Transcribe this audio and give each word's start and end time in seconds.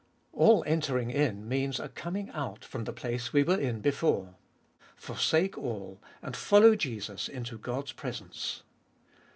4. 0.33 0.39
All 0.39 0.63
entering 0.65 1.11
in 1.11 1.47
means 1.47 1.79
a 1.79 1.87
coming 1.87 2.31
out 2.31 2.65
from 2.65 2.85
the 2.85 2.91
place 2.91 3.31
we 3.33 3.43
were 3.43 3.59
in 3.59 3.81
before. 3.81 4.33
Forsake 4.95 5.59
all, 5.59 6.01
and 6.23 6.35
follow 6.35 6.75
Jesus 6.75 7.27
into 7.29 7.55
God's 7.59 7.91
presence. 7.91 8.63